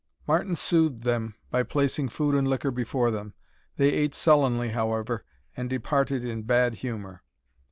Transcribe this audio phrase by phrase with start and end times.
[0.27, 3.35] Martin soothed them by placing food and liquor before them.
[3.77, 5.23] They ate sullenly, however,
[5.55, 7.21] and departed in bad humour.